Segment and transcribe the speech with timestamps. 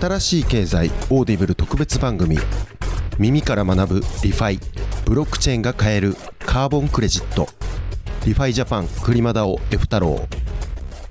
[0.00, 2.38] 新しい経済オーディブル特別番組。
[3.18, 4.60] 耳から学ぶ ReFi。
[5.04, 7.46] ブロックチェーンが変えるカーボンクレジット。
[8.24, 10.26] リファイジャパンクリマダオ F 太郎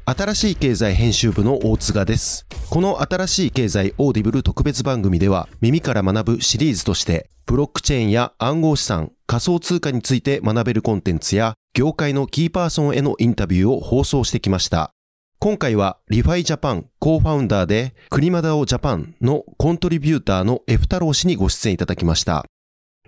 [0.05, 2.47] 新しい経済編集部の大津賀です。
[2.71, 14.93] この新しい経済オーディブル特別番組では耳から学ぶシリーズとしてブロックチェーンや暗号資産仮想通貨について学べるコンテンツや業界のキーパーソンへのインタビューを放送してきました。
[15.39, 22.45] 今回は ReFi Japan Co-Founder で KlimaDAO JAPAN のコントリビューターの F 太郎氏にご出演いただきました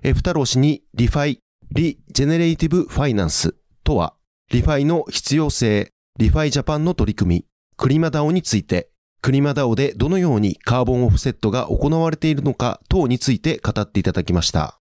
[0.02, 1.40] F 太郎氏にリファイ
[1.72, 4.16] リジェネレイティブファイナンスとは
[4.52, 7.46] リファイの必要性リファイジャパンの取り組み、
[7.78, 8.90] クリマダオについて、
[9.22, 14.78] クリマダオでどのようにカーボンオフセットが行われているのか等について語っていただきました。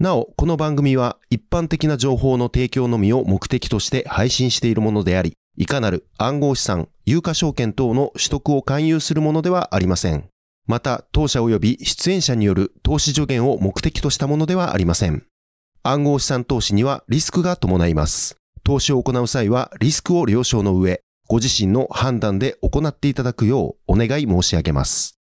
[0.00, 10.28] なお、この番組は一般的な情報の提供のみを目的として配信しているものであり、いかなる暗号資産、有価証券等の取得を勧誘するものではありません。
[10.66, 15.24] また、当社及び出演者による投資助言を目的としたものではありません。
[15.84, 18.36] 暗号資産投資にはリスクが伴います。
[18.64, 25.18] 投資を行う際はリスクを了承の上、ご自身の判断で行っていただくようお願い申し上げます。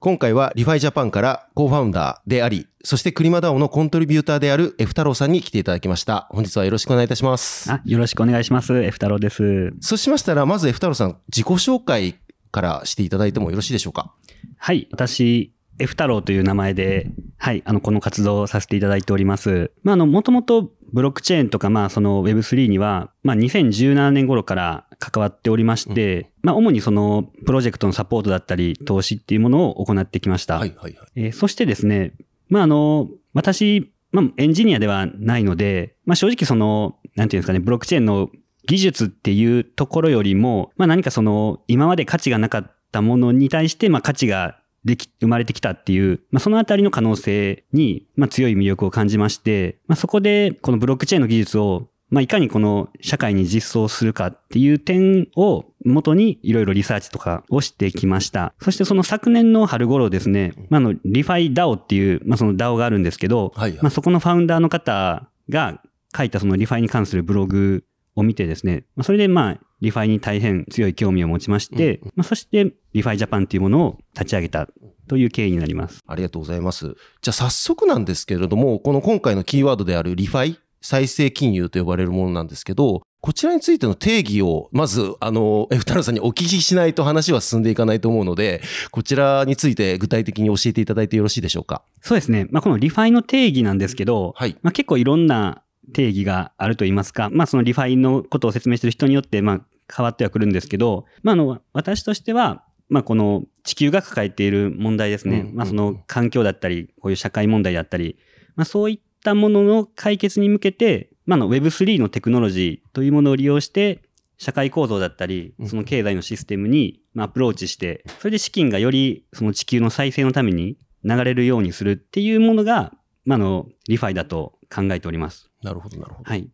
[0.00, 6.28] 今回はリファイジャパンからコーファウンダーであり、そしてクリマダオのコントリビューターである F 太郎さんに来ていただきました。
[6.30, 7.68] 本日はよろしくお願いいたします。
[7.72, 8.78] あ、よろしくお願いします。
[8.80, 9.72] F 太郎です。
[9.80, 12.14] そうしましたら、まず F 太郎さん、自己紹介
[12.52, 14.12] からしていただいてもよろしいでしょうか？
[14.56, 14.86] はい。
[14.92, 19.72] 私、F 太郎という名前で、はい、あの、この活動をさせていただいております。
[19.82, 30.58] まあ、あの、もともとブロックチェーンとか、まあ、その Web3 には、まあ、2017年頃から関わっておりまして、うん、まあ、主にその、プロジェクトのサポートだったり、投資っていうものを行ってきました。
[30.58, 31.08] はいはいはい。
[31.16, 32.14] えー、そしてですね、
[32.48, 38.30] まあ、あの、私、まあ、エンジニアではないので、まあ、正直その、なんていうんですかね、ブロックチェーンの
[38.66, 58.54] 技術っていうところよりも、まあ、何かその、今まで価値がなかったものに対して、まあ、価値ができ、生まれてきたっていう、まあ、そのあたりの可能性に、まあ、強い魅力を感じまして、まあ、そこで、このブロックチェーンの技術を、まあ、いかにこの社会に実装するかっていう点を元にいろいろリサーチとかをしてきました。
[58.60, 65.82] そしてその昨年の春頃ですね、まあ、の、 ReFi DAO っていう、まあ、その DAO があるんですけど、はいはい、まあ、そこのファウンダーの方が
[66.16, 67.84] 書いたその ReFi に関するブログ
[68.16, 74.68] を見てですね、まあ、それでまあ、 ReFi に大変強い興味を持ちまして、まあ、そして ReFi Japan っていうものを立ち上げた
[75.06, 76.02] という経緯になります。
[76.06, 76.96] ありがとうございます。
[77.22, 88.62] じゃあ早速なんですけれども、この今回のキーワードである ReFi、再生金融と呼ばれるものなんですけど、こちらについての定義を、まず、あの、F 太郎さんにお聞きしないと話は進んでいかないと思うので、
[88.92, 91.82] こちらについて具体的に教えていただいてよろしいでしょうか？
[92.00, 92.46] そうですね。
[92.50, 94.56] まあ、この ReFi の定義なんですけど、はい。
[94.62, 95.62] まあ、結構いろんな
[95.92, 99.60] 定義があると言いますか、まあ、その ReFi のことを説明している人によって、まあ、
[99.92, 105.50] 変わってはくるんですけど、まあ、あの、私としては、まあ、この地球が抱えている問題ですね。
[105.54, 108.16] まあ、その環境だったり、こういう社会問題だったり、
[108.54, 114.02] まあ、そういったものの解決に向けて、まあ、の Web3 のテクノロジーというものを利用して、
[114.38, 122.92] 社会構造だったり、その経済のシステムにアプローチして、それで資金がよりその地球の再生のために流れるようにするっていうものが、
[123.24, 125.50] まあ、の、 ReFi だと考えております。
[125.62, 126.30] なるほど、なるほど。
[126.30, 126.48] はい。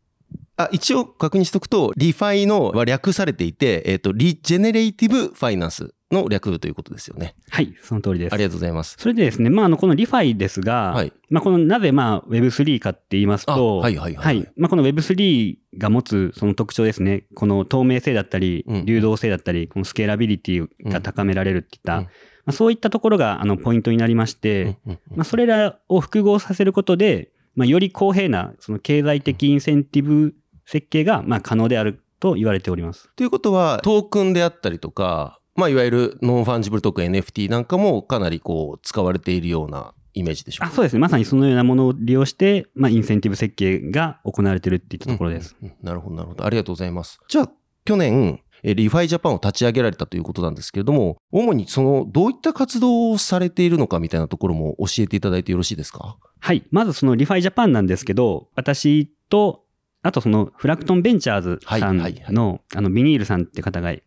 [0.57, 7.35] あ一応確認しておくと、 ReFi のは略されていて、えっ、ー、と、 regenerative finance の略ということですよね。
[7.51, 8.33] はい、その通りです。
[8.33, 8.97] ありがとうございます。
[8.99, 14.53] それでですね、まあ、あの、この ReFi ですが、はい、まあ、この、なぜ、まあ、Web3 かって言いますと、はいはいはい、はい。
[14.57, 22.11] まあ、この Web3 が持つその特徴ですね、この透明性だったり、流動性だったり、このスケーラビリティが高められるっていった、うん、ま
[22.47, 30.35] あ、そういったところが、あの、ポイントになりまして、まあ、それらを複合させることで、まあ、より公平な、その経済的インセンティブ
[30.67, 33.11] 設計が、まあ、可能であると言われております。
[33.17, 40.73] ということは、トークンであったりとか、まあ、いわゆる non-fungible トークン NFT なんかもかなりこう、使われているようなイメージでしょうか？
[40.73, 40.99] あそうですね。
[41.01, 46.45] まさにそのようなものを利用して、まあ、インセンティブ設計が行われているっていったところです、うんうんなるほど、なるほど。
[46.45, 47.21] ありがとうございます。
[47.29, 47.51] じゃあ、
[47.85, 56.17] 去年、 ReFi Japan を立ち上げられたということなんですけれども、主にその、どういった活動をされているのかみたいなところも教えていただいてよろしいですか？
[56.41, 56.65] はい。
[56.71, 59.64] まずその ReFi Japan なんですけど、私と
[60.05, 61.99] あとその Fracton Ventures さん
[62.29, 64.03] の、あのビニールさんって方がい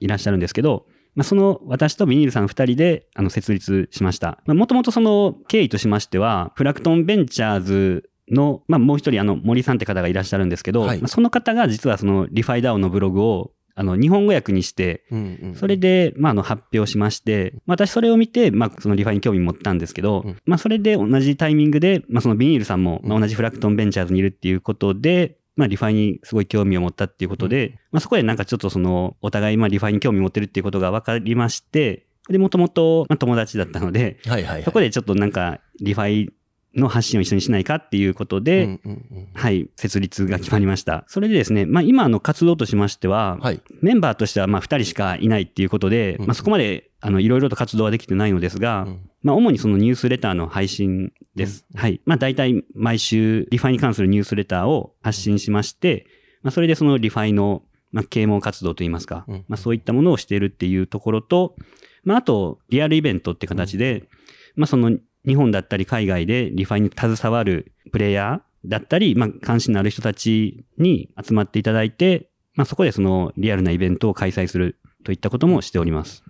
[0.00, 4.42] らっしゃるんですけど、まあ、その私とビニールさん二人であの設立しました。
[4.46, 15.04] もともとその経緯としましては、 Fracton Ventures の、まあ、もう一人あの森さんって方がいらっしゃるんですけど、はい、その方が実はその ReFi DAO のブログをあの日本語訳にして、
[15.54, 34.62] それで、まあ、あの発表しまして、私それを見て、まあ、その ReFi に興味持ったんですけど、まあ、それで同じタイミングで、まあ、そのビニールさんも、まあ、同じ Fracton Ventures にいるっていうことで、まあ、 ReFi にすごい興味を持ったっていうことで、うん、まあ、そこでなんかちょっとその、お互い、まあ、 ReFi に興味を持ってるっていうことが分かりまして、で、もともと友達だったので、はいはいはい。
[34.62, 36.32] そこでちょっとなんか、 ReFi
[36.74, 41.04] の発信を一緒にしないかっていうことで、うんうんうんはい、設立が決まりました。
[41.06, 43.60] それでですね、まあ今の活動としましては、はい。
[43.80, 51.66] メンバーとしてはまあ2人しかいないっていうことで、うんまあそこまであのいろいろと活動はできてないのですが、うんまあ主にそのニュースレターの配信です。
[51.74, 52.00] はい。
[52.06, 56.06] まあ大体毎週 ReFi に関するニュースレターを発信しまして、
[56.42, 61.54] まあそれでその ReFi のまあ啓蒙活動といいますか、うんまあそういったものをしているっていうところと、
[62.04, 64.08] まああとリアルイベントって形で、
[64.56, 76.22] まあその日本だったり海外で ReFi に携わるプレイヤーだったり、まあ関心のある人たちに集まっていただいて、まあそこでそのリアルなイベントを開催するといったこともしております。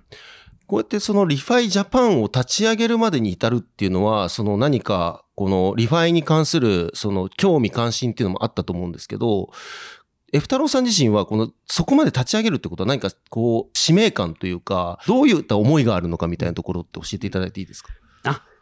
[0.66, 9.50] こうやってその ReFi Japan を立ち上げるまでに至るっていうのは、その何かこの ReFi に関するその興味関心っていうのもあったと思うんですけど、
[10.32, 17.90] F 太郎さん自身はこのそこまで立ち上げるってことは何かこう使命感というか、どういった思いがあるのかみたいなところって教えていただいていいですか、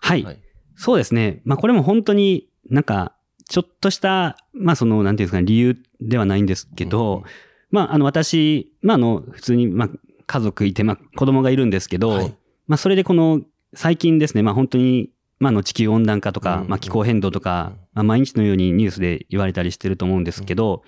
[0.00, 0.23] はい。
[0.23, 0.38] はい。
[0.76, 1.41] そうですね。
[1.44, 3.14] まあこれも本当になんか、
[3.49, 7.23] ちょっとした、まあその、なんていうんですかね、理由ではないんですけど、うん
[7.70, 9.91] まああの私、まああの、普通に、まあ
[10.26, 12.35] 家族いて、まあ子供がいるんですけど、はい。
[12.67, 13.41] まあそれでこの、
[13.75, 20.82] 最近ですね、まあ本当に、まああの地球温暖化とか、うんまあ気候変動とか、まあ毎日のようにニュースで言われたりしてると思うんですけど、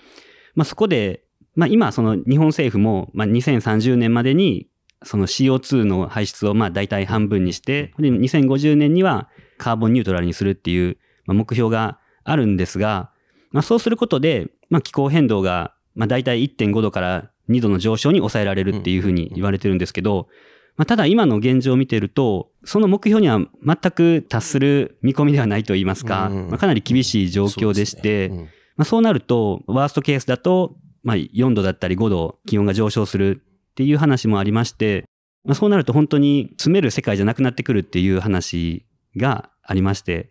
[0.55, 1.25] まあそこで、
[1.55, 4.69] まあ今その日本政府も、まあ2030年までに、
[5.04, 9.28] その CO2 の排出をまあ大体半分にして、で2050年には
[9.58, 13.10] カーボンニュートラルにするっていうまあ目標があるんですが、
[13.50, 20.28] まあそうすることで、まあ気候変動がまあ大体1.5度から2度の上昇に抑えられるっていうふうに言われてるんですけど、
[20.76, 28.31] まあただ今の現状を見てると、その目標には全く達する見込みではないと言いますか、うんまあかなり厳しい状況でして、
[28.76, 33.43] まあ、そうなると、ワーストケースだと、まあ、4度だったり5度気温が上昇する
[33.73, 35.05] っていう話もありまして、
[35.45, 38.87] まあ、そうなると本当に住める世界じゃなくなってくるっていう話
[39.17, 40.31] がありまして、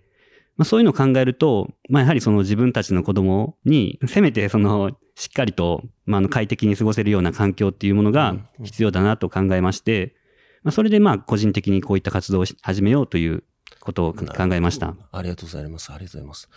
[0.57, 10.15] まあ、そういうのを考えると、まあ、やはりその自分たちの子供に、せめてその、しっかりと、まあ、あの快適に過ごせるような環境っていうものが必要だなと考えまして、
[10.63, 13.43] まあ、それでまあ、個人的にこういった活動をし始めようという
[13.79, 14.23] ことを考
[14.53, 14.95] えました。
[15.11, 15.91] ありがとうございます。
[15.91, 16.49] ありがとうございます。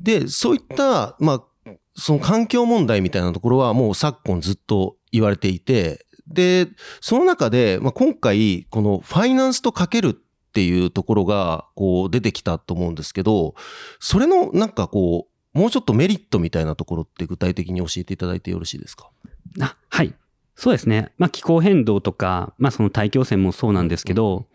[0.00, 6.68] で、そういった、まあ、その環境問題みたいなところはもう昨今ずっと言われていて、で、
[7.00, 10.14] その中で、まあ、今回、このファイナンスとかけるっ
[10.52, 13.54] ていうところが、こう出てきたと思うんですけど、
[14.00, 19.10] それのなんかこう、もうちょっとメリットみたいなところって具体的に教えていただいてよろしいですか？
[19.60, 20.12] あ、はい。
[20.56, 21.12] そうですね。
[21.18, 24.46] まあ気候変動とか、まあその大気汚染もそうなんですけど、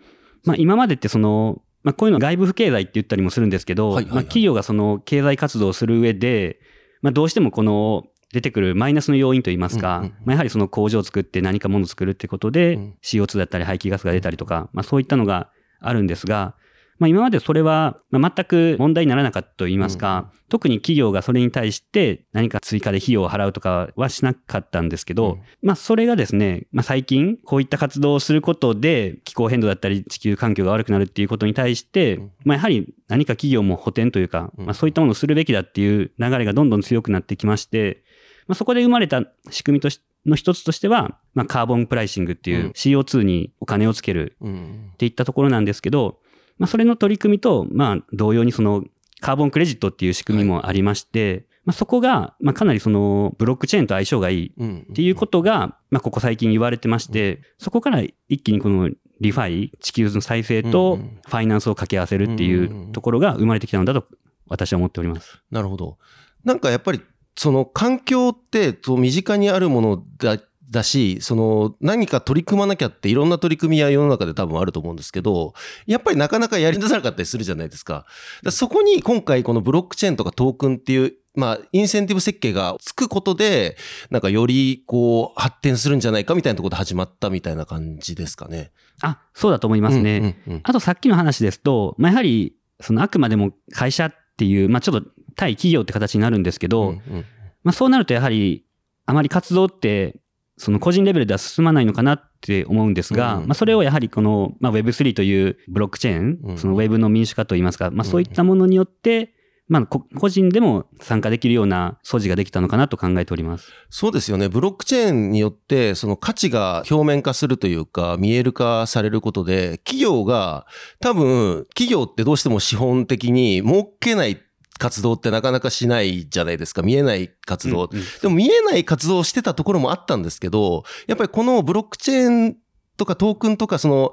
[0.43, 6.59] まあ今までってその、まあこういうの外部不経済って言ったりもするんですけど、はいはいはいまあ企業がその経済活動をする上で、
[7.01, 10.11] まあどうしてもこの出てくるマイナスの要因といいますか、うんうんうん。
[10.11, 12.95] まあやはりその工場を作って何かものを作るってことで、うん。
[13.01, 15.49] CO2 だったり排気ガスが出たりとか、まあそういったのが
[15.79, 16.55] あるんですが、
[16.99, 25.41] まあ今までそれはまあ全く問題にならなかったと言いますか、特に企業がそれに対して何か追加で費用を払うとかはしなかったんですけど、うん。
[25.63, 32.31] まあそれがですね、まあ最近こういった活動をすることで気候変動だったり地球環境が悪くなるっていうことに対して、うん。
[32.43, 34.65] まあやはり何か企業も補填というか、うん。
[34.65, 38.03] まあそういったものをするべきだっていう流れがどんどん強くなってきまして、
[38.49, 44.89] まあそこで生まれた仕組みとしの一つとしては、まあカーボンプライシングっていううん CO2 にお金をつけるうん。
[44.93, 46.19] っていったところなんですけど、
[46.59, 48.83] まあ、それの取り組みと、まあ、同様にその、
[49.21, 54.87] カーボンクレジットっていう仕組みもありまして、まあ、そこが、まあ、かなりその、ブロックチェーンと相性がいいうん。
[54.91, 58.89] っていうことが、まあ、ここ最近言われてまして、そこから一気にこの、
[59.21, 64.05] ReFi、地球の再生うんとうんファイナンスを掛け合わせるっていうところが生まれてきたのだと、
[64.47, 65.41] 私は思っております。
[65.51, 65.97] なるほど。
[66.45, 67.01] なんかやっぱり、
[67.39, 75.53] その環境って、身近にあるものだ、だし、その何か取り組まなきゃっていろんな取り組みは世の中で多分あると思うんですけど、
[75.87, 77.93] やっぱりなかなかやり出さなかったりするじゃないですか。
[77.93, 78.05] だか
[78.43, 83.77] らそこに今回このブロックチェーンとかトークンっていう、まあ、インセンティブ設計がつくことで、
[84.09, 88.73] なんかよりこう発展するんじゃないかみたいなところで始まったみたいな感じですかね。
[89.01, 90.17] あ、そうだと思いますね。
[90.17, 95.07] うんうんうんあとさっきの話ですと、まあ、やはり、そのあくまでも会社っていう、まあ、ちょっと
[95.39, 97.25] 対企業って形になるんですけど、うんうん
[97.63, 98.65] まあ、そうなるとやはり、
[99.05, 100.19] あまり活動って、
[100.57, 109.33] その個人レベルでは進まないのかなって思うんですが、うんまあ、それをやはりこの、まあ、Web3 というブロックチェーン、うんその Web の民主化といいますか、まあ、そういったものによって、
[109.69, 113.71] まあ、こ個人でも参加できるような素地ができたのかなと考えております。
[113.89, 114.49] そうですよね。
[114.49, 120.65] ブロックチェーンによって、その価値が表面化するというか、見える化されることで、企業が、
[120.99, 124.41] 多分、企業ってどうしても資本的に儲けない
[124.79, 126.81] 活動ってなかなかしないじゃないですか。
[126.81, 127.89] 見えない活動。
[127.91, 132.57] うんうんでも見えない活動をしてたところもあったんですけど、やっぱりこのブロックチェーン
[132.97, 134.11] とかトークンとかその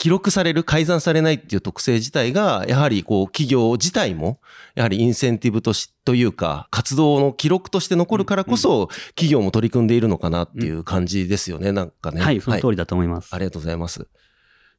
[0.00, 4.40] 記録される、改ざんされないっていう特性自体が、やはりこう企業自体も、
[4.74, 12.22] やはりインセンティブとし、というか、活動の記録として残るからこそ、企業も取り組んでいるのかなっていう感じですよね、なんかね。
[12.22, 13.28] はい、その通りだと思います。
[13.34, 14.08] ありがとうございます。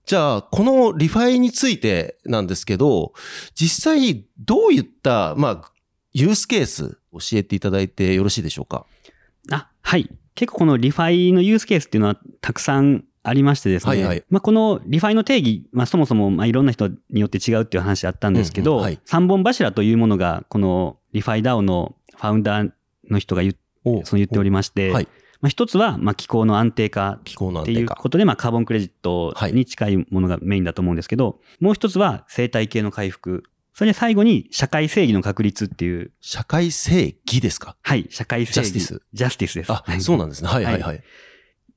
[0.06, 3.14] じゃあ、この ReFi についてなんですけど、
[3.56, 5.72] 実際どういった、まあ、
[6.14, 8.86] ユースケース教えていただいてよろしいでしょうか？
[9.52, 10.10] あ、はい。
[10.36, 13.90] 結構この ReFi のユースケースっていうのはたくさんありましてですね。
[13.90, 22.72] はいはいまあこの ReFi の定義、まあそもそもまあいろんな人によって違うっていう話あったんですけど、うんうんはい三本柱というものがこのリファイ DAO のファウンダー
[23.10, 25.08] の人が言その言っておりまして、はい。
[25.42, 27.84] まあ一つはまあ気候の安定化ってい。
[27.84, 33.44] うことで、まあカーボンクレジットに近いものがメインだと思うんですけど、もう一つは生態系の回復。
[33.74, 37.78] それで最後に社会正義の確立っていう、社会正義ですか？
[37.82, 38.72] はい、社会正義。
[38.72, 39.72] Justice。Justice です。
[39.72, 40.50] あは、いそうなんですね。
[40.50, 41.04] はいはいはい。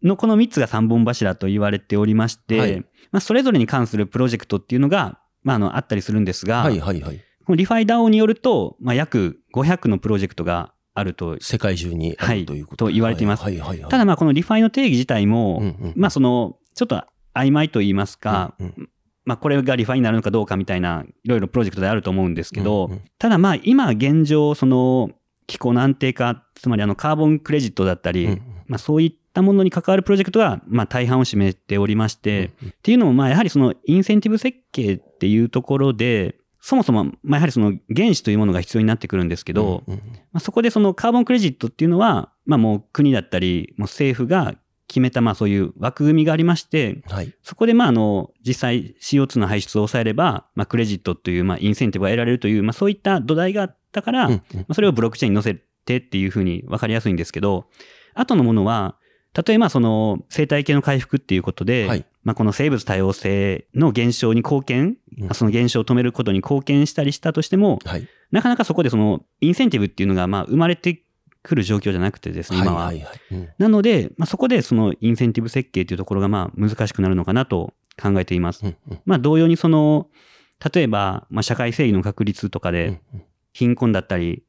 [0.02, 2.76] のこの3つが3本柱と言われておりまして、はい
[3.10, 7.24] まあ、それぞれに関するプロジェクトっていうのが、まあ、あの、あったりするんですが、はいはいはい。
[7.46, 11.36] この ReFi DAO によると、まあ、約500のプロジェクトがあると。
[11.40, 12.86] 世界中にということ。
[12.86, 13.42] と言われています。
[13.42, 13.90] はいはいはい。
[13.90, 17.02] ただ、まあ、この ReFi の定義自体も、うんうんまあ、その、ちょっと
[17.34, 18.88] 曖昧と言いますか、うんうん。
[19.24, 23.02] まあ、これが ReFi になるのかどうかみたいな、いろいろプロジェクトであると思うんですけど、うんうん。
[23.18, 25.10] ただ、まあ、今現状、その、
[25.46, 28.42] 気候の安定化、つまりあの、カーボンクレジットだったり、うんうん。
[28.66, 44.54] まあ、そういったものに関わるプロジェクトが、まあ、大半を占めておりまして、っていうのも、まあ、やはりその、インセンティブ設計っていうところで、そもそも、まあ、やはりその、原資というものが必要になってくるんですけど、うんうんまあ、そこでその、カーボンクレジットっていうのは、まあ、もう国だったり、もう政府が
[44.88, 47.34] 決めた、まあ、そういう枠組みがありまして、はい。
[47.42, 54.42] そこで、まあ、あの、実際 CO2 の排出を抑えれば、まあ、クレジットという、まあ、インセンティブが得られるという、まあ、そういった土台があったから、うんうん。
[54.60, 57.66] まあそれをブロックチェーンに載せてっていうふうに分かりやすいんですけど、
[58.14, 58.96] 後のものは、
[59.46, 68.08] 例えばその生態系の回復っていうことで、はいまあこの生物多様性の減少に貢献、うんその減少を止めることに貢献したりしたとしても、はい。
[68.32, 71.04] なかなかそこでそのインセンティブっていうのがまあ生まれて
[71.44, 72.86] くる状況じゃなくてですね、今は。
[72.86, 78.64] はいはいはいうんなので、まあ、そこでそのインセンティブ設計っていうところがまあ難しくなるのかなと考えています。
[78.64, 80.08] うんうんまあ同様にその、
[80.74, 83.00] 例えば、まあ社会正義の確立とかで、
[83.52, 84.44] 貧困だったり、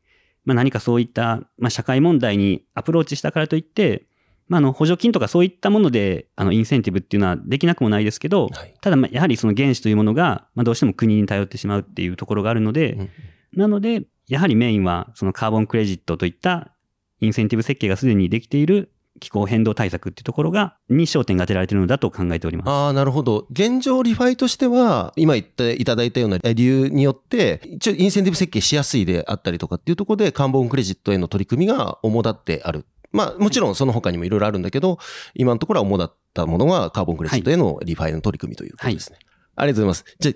[0.45, 4.05] まあ、何かそういった、まあ、社会問題にアプローチしたからといって、
[4.47, 13.09] まあ、あの補助金とかそういったものであのインセンティブっていうのはできなくもないですけど、はいただまあやはりその原資というものが、まあ、どうしても国に頼ってしまうっていうところがあるので、うん
[13.55, 16.73] なのでやはりメインはそのカーボンクレジットといった
[17.21, 22.69] インセンティブ設計がすでにできている気候変動対策っていうところがに焦点が当てられているのだと考えております。
[22.69, 23.47] ああ、なるほど。
[23.49, 32.85] 現状 ReFi としては、今言っていただいたような理由によって、一応インセンティブ設計しやすいであったりとかっていうところで、カーボンクレジットへの取り組みが主だってある。
[33.15, 34.99] まあ、もちろんその他にもいろいろあるんだけど、
[35.33, 39.19] 今のところは主だったものがカーボンクレジットへの ReFi の取り組みということですね。
[39.55, 40.15] ありがとうございます。
[40.19, 40.31] じゃ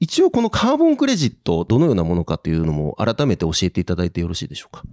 [0.00, 4.84] 一応このカーボンクレジット、どのようなものかというのも改めて教えていただいてよろしいでしょうか？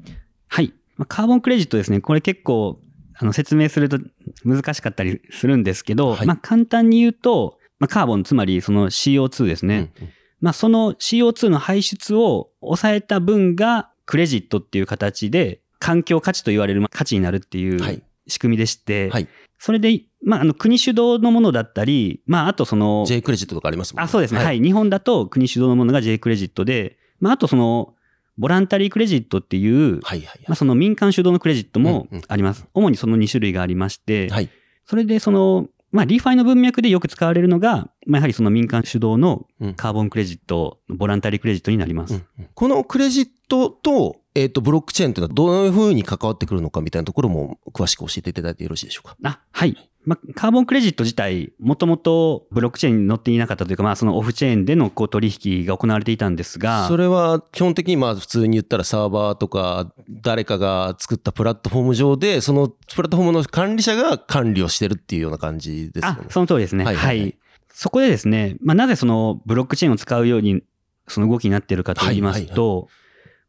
[0.47, 0.73] はい。
[0.97, 2.01] まあカーボンクレジットですね。
[2.01, 2.79] これ結構、
[3.15, 3.99] あの、説明すると
[4.43, 9.91] 難しかったりするんですけど、はいまあ、簡単に言うと、まあ、カーボン、つまりその CO2 ですね。
[9.99, 19.27] うんうんまあ、その CO2 の排出を抑えた分が、クレジットっていう形で、環境価値と言われるまあ価値になるっていはいう仕組みでして、はい
[19.63, 24.43] それで、まあ、あの、国主導のものだったり、まあ、あとその、J クレジットとかありますもんあ、そうですね。
[24.43, 24.59] はい。
[24.59, 27.93] 日本だと国主導のものが J クレジットで、まあ、あとその、
[28.39, 32.65] ボランタリークレジットっていう、はいはいまあ、その民間主導のクレジットもうんうんあります。
[32.73, 34.49] 主にその2種類がありまして、はい。
[34.85, 42.23] それでその、まあ、 ReFi の文脈でよく使われるのが、まあ、やはりその民間主導のうんカーボンクレジット、ボランタリークレジットになります。
[42.55, 49.17] このクレジットと、えっ、と、ブロックチェーンというのはどういうふうに関わってくるのかみたいなところも詳しく教えていただいてよろしいでしょうか？
[49.23, 49.75] あ、はい。
[50.03, 66.25] まあ、カーボンクレジット自体、もともとブロックチェーンに載っていなかったというか、まあ、そのオフチェーンでのこう取引が行われていたんですが、それは基本的にまあ普通に言ったらサーバーとか誰かが作ったプラットフォーム上で、そのプラットフォームの管理者が管理をしてるっていうような感じですよあね、。
[66.29, 66.85] その通りですね。
[66.85, 67.37] ははいいはいはい
[67.73, 70.61] そこでですね、まあ、なぜそのブロックチェーンを使うように、
[71.07, 72.89] その動きになっているかと言いますと、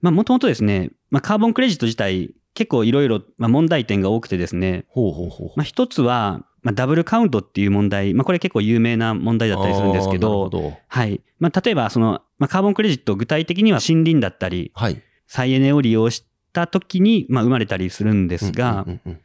[0.02, 5.52] まあ、もともとですね、まあ、カーボンクレジット自体、結構いろいろまあ問題点が多くてですね、ほうほうほう。
[5.56, 10.74] まあ、一つは、まあ、ダブルカウントっていう問題、まあ、これ結構有名な問題だったりするんですけど、ほど。
[10.86, 11.20] はい。
[11.38, 15.02] まあ、例えば、その、まあ、カーボンクレジット、具体的には森林だったり、はい。
[15.26, 19.20] 再エネを利用した時に、まあ、生まれたりするんですが、うんうんうん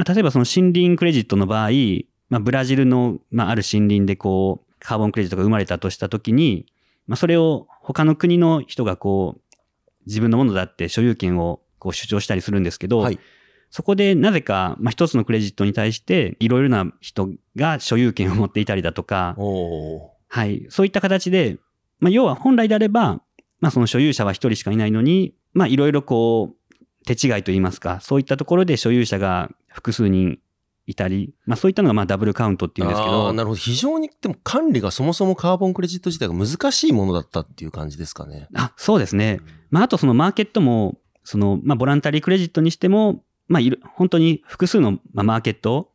[0.00, 1.70] まあ、例えばその森林クレジットの場合、
[2.30, 6.64] まあ、ブラジルの、まあ、ある森林でこう、カーボンクレジットが生まれたとしたときに、
[7.06, 9.49] まあ、それを他の国の人がこう、
[10.06, 13.18] 自分のものだって所有権をこう主張したりするんですけど、はい。
[13.70, 19.36] そこでなぜか、まあ、一つのクレジットに対して、いろいろな人が所有権を持っていたりだとか、
[20.28, 20.66] はい。
[20.70, 21.58] そういった形で、
[22.00, 23.20] まあ、要は本来であれば、
[23.60, 26.74] まあ、その所有者は一人しかいないのに、まあ、いろいろこう、
[27.06, 30.38] 手違いといいますか、そういったところで所有者が複数人
[30.90, 33.56] いたり、まあ、そういったのがまあダブルカウントっていうんですけど、なるほど。
[33.56, 38.48] 非常に、でも管理がそもそもカーボンクレジット自体が難しいものだったっていう感じですかね。
[38.54, 39.40] あ、そうですね。
[39.70, 45.90] まあ、あとそのマーケットも、その、まあ、ボランタリークレジットにしても、まあ、いる、本当に複数のまあマーケット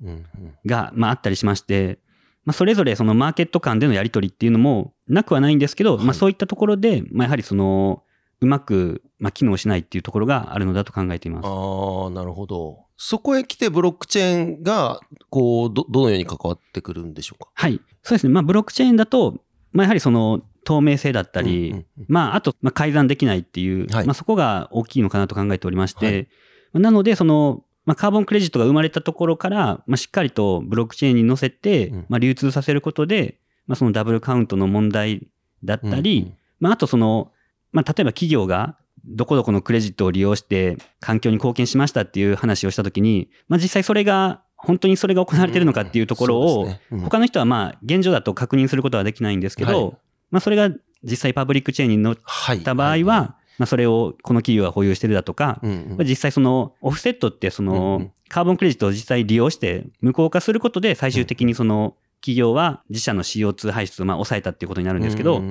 [0.66, 2.00] が、まあ、あったりしまして、
[2.46, 8.04] まあ、それぞれそのマーケット間でのやり取りっていうのもなくはないんですけど、はいまあ、そういったところで、まあ、やはりその、
[8.42, 11.46] うまく、まあ、機能しないっていうところがあるのだと考えています。
[11.48, 12.85] ああ、なるほど。
[12.98, 15.00] そこへ来てブロックチェーンが、
[15.30, 17.50] こう、ど、どのように関わってくるんでしょうか？
[17.54, 17.82] はい。
[18.04, 18.34] そうですね。
[18.34, 19.42] まあ、ブロックチェーンだと、
[19.74, 22.06] まあ、やはりその、透明性だったり、うんうんうん。
[22.08, 24.06] まあ、あと、まあ、改ざんできないっていう、はい。
[24.06, 26.28] まあ、そこが大きいのかなと考えておりまして、
[26.74, 26.82] はい。
[26.82, 32.06] なので、その、まあ、カーボンクレジットが生まれたところから、まあ、しっかりとブロックチェーンに載せて、うん。
[32.10, 35.28] まあ、流通させることで、まあ、そのダブルカウントの問題
[35.64, 36.34] だったり、うんうん。
[36.62, 37.32] まあ、あとその、
[37.72, 46.70] まあ、例えば企業が、どこどこのクレジットを利用して環境に貢献しましたっていう話をしたときに、まあ、実際それが、本当にそれが行われているのかっていうところを、
[47.04, 49.98] 他の人はまあ、現状だと確認することはできないんですけど、はい。
[50.32, 50.70] まあ、それが
[51.04, 52.62] 実際パブリックチェーンに載っはい。
[52.62, 55.62] た場合は、まあ、それをこの企業は保有してるだとか、
[56.00, 58.12] 実際そのオフセットってそのん。
[58.28, 65.42] カーボンクレジットを実際利用して無効化することで最終的にその企業は自社の CO2 排出をまあ抑えたっていうことになるんですけど、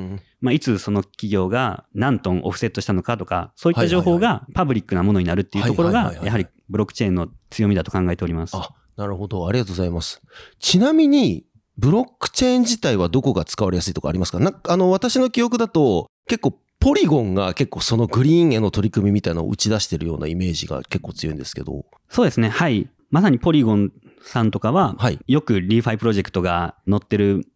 [0.40, 8.56] まあ、いつその企業が何トンオフセットしたのかとか、そういった情報がパブリックなものになるっていうところがやはりブロックチェーンの強みだと考えております。
[8.56, 9.46] あ、なるほど。
[9.46, 10.20] ありがとうございます。
[10.58, 11.44] ちなみに、
[11.78, 14.38] ブロックチェーン自体はどこが使われやすいとかありますか？
[14.40, 21.86] なんか、あの、私の記憶だと、結構、ポリゴンが結構そのグリーンへの取り組みみたいなのを打ち出してるようなイメージが結構強いんですけど。
[22.10, 22.50] そうですね。
[22.50, 22.88] はい。
[23.10, 23.92] まさにポリゴン
[24.24, 25.18] さんとかは、はい。
[25.26, 27.46] よく ReFi プロジェクトが載ってる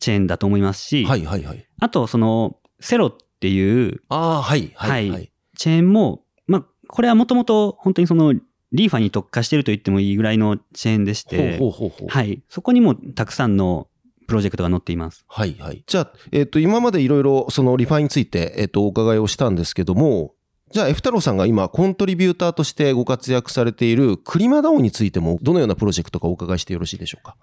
[0.00, 1.66] チェーンだと思いますし、はいはいはい。
[1.80, 5.30] あと、その、 Celo っていうああ、はいはいははいい。
[5.56, 8.34] チェーンも、まあ、これはもともと本当にその、
[8.70, 12.08] リーファに特化していると言ってもいいぐらいのチェーンでして、ほうほうほうほう。
[12.08, 12.42] はい。
[12.48, 13.88] そこにもたくさんの
[14.26, 15.24] プロジェクトが載っています。
[15.26, 15.82] はいはい。
[15.86, 20.34] じゃあ、えっ、と、今までいろいろその ReFi について、えっ、と、お伺いをしたんですけども、
[20.70, 27.36] じゃあ、F 太郎さんが今、コントリビューターとしてご活躍されている KlimaDAO についても、どのようなプロジェクトかお伺いしてよろしいでしょうか？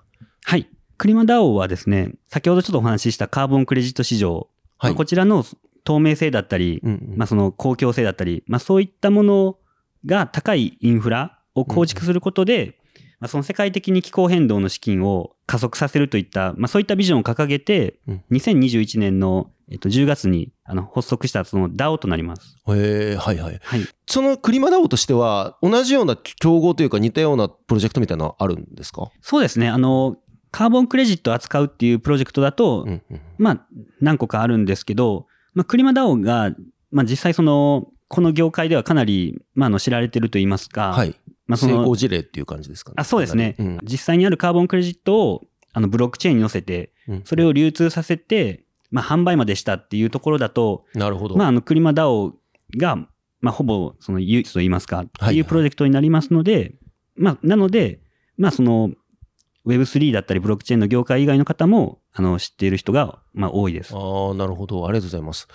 [0.43, 0.69] はい。
[0.97, 4.91] クリマダオはですね、先ほどちょっとお話ししたカーボンクレジット市場、はい。
[4.91, 5.43] まあこちらの
[5.83, 9.57] 透明性だったり、うんうんまあ、その公共性だったり、まあ、そういったもの
[10.05, 12.79] が高いインフラを構築することで、
[13.19, 22.55] まあ、その世界的に気候変動の資金を加速させるといった、まあ、そういったビジョンを掲げて、うん2021年の、えっと、10月にあの発足したその DAO となります。
[22.67, 23.59] へえ、はいはい。
[23.63, 23.81] はい。
[24.07, 29.09] そのクリマダオとしては、同じような競合というか似たようなプロジェクトみたいなのあるんですか？
[29.21, 29.67] そうですね。
[29.69, 30.17] あの、
[30.51, 33.21] カーボンクレジットを扱うっていうプロジェクトだと、うんうん。
[33.37, 33.65] まあ、
[33.99, 36.51] 何個かあるんですけど、まあ、クリマダオが、
[36.91, 41.15] まあ、実際その、この業界ではかなり、まあ、あの知られてると言いますか、はい。
[41.47, 42.95] まあ、その成功事例っていう感じですかね。
[42.97, 45.41] あそうですね、うん実際にあるカーボンクレジットを
[45.73, 51.35] あのブロックチェーンに載せて、うんそれを流通させて、まあ、販売までしたっていうところだと、なるほど。
[51.35, 52.33] まあ、あのクリマダオ
[52.77, 52.95] が、
[53.41, 56.75] まあ、ほぼその唯一と言いますか、ってはいいうプロジェクトになりますので、
[57.15, 58.01] まあ、なので、
[58.37, 58.91] まあ、その
[59.65, 63.93] Web3 だったりブロックチェーンの業界以外の方もあの知っている人が、まあ、多いです。
[63.95, 64.85] ああ、なるほど。
[64.87, 65.47] ありがとうございます。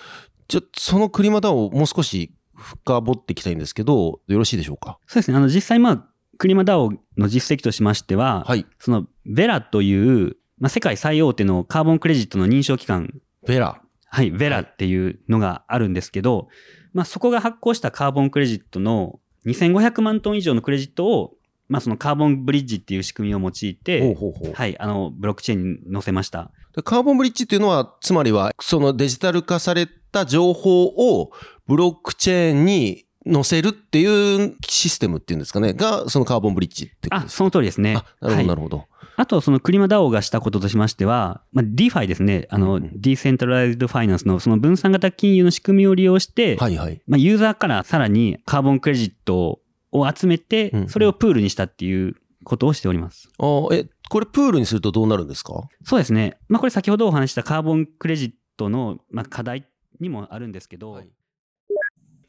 [0.48, 4.98] じゃあ、そのクリマダオをもう少し深掘っていきたいんですけど、よろしいでしょうか？
[5.06, 5.36] そうですね。
[5.36, 6.06] あの、実際、まあ、
[6.38, 8.66] クリマダオの実績としましては、はい。
[8.78, 13.80] その、ベラという、まあ、世界最大手のカーボンクレジットの認証機関ベラ。
[14.12, 16.48] はい、ベラっていうのがあるんですけど、
[16.92, 21.34] まあそこが発行したカーボンクレジットの2500万トン以上のクレジットを、
[21.68, 24.52] まあそのカーボンブリッジっていう仕組みを用いて、ほうほう。
[24.52, 26.50] はい、あの、ブロックチェーンに載せました。
[26.74, 31.30] でカーボンブリッジっていうのは、つまりは、そのデジタル化された情報を
[31.66, 37.36] ブロックチェーンに載せるっていうシステムっていうんですかね、が、そのカーボンブリッジってことあ、ですか？
[37.38, 37.96] その通りですね。
[38.20, 38.84] あ、なるほど、はいなるほど。
[39.20, 42.46] あと、そのクリマダオがしたこととしましては、まあ、DeFi ですね。
[42.50, 47.00] あの、うんうんディーセントライズドファイナンスのその分散型金融の仕組みを利用して、はいはい。
[47.06, 49.60] まあ、ユーザーからさらにカーボンクレジット
[49.92, 53.28] を集めてうんうん、それをプールにしたっていうことをしております。
[53.38, 55.68] あーえ、これプールにするとどうなるんですか？
[55.84, 56.38] そうですね。
[56.48, 59.66] まあ、これ先ほどお話ししたカーボンクレジットの、まあ、課題
[60.00, 61.08] にもあるんですけど、はい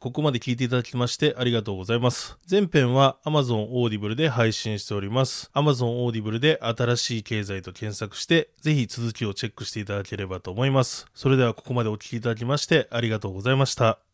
[0.01, 2.35] ここまで聞いていただきましてありがとうございます。
[2.49, 5.51] 前編は Amazon Audible で配信しております。
[5.53, 11.05] Amazon Audible で新しい経済と検索して、ぜひ続きをチェックしていただければと思います。
[11.13, 14.11] それではここまでお聞きいただきましてありがとうございました。